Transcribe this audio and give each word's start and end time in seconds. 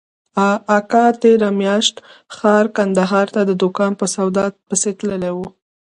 اکا 0.77 1.05
تېره 1.21 1.49
مياشت 1.61 1.95
ښار 2.35 2.65
کندهار 2.77 3.27
ته 3.33 3.41
د 3.45 3.51
دوکان 3.61 3.91
په 3.99 4.05
سودا 4.15 4.45
پسې 4.67 4.91
تللى 4.99 5.31
و. 5.35 5.39